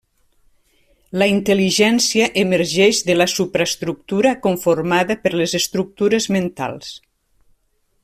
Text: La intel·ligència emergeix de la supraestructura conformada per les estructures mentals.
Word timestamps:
La 1.21 1.27
intel·ligència 1.31 2.29
emergeix 2.45 3.03
de 3.11 3.17
la 3.19 3.29
supraestructura 3.35 4.35
conformada 4.49 5.19
per 5.27 5.37
les 5.43 5.57
estructures 5.63 6.31
mentals. 6.39 6.95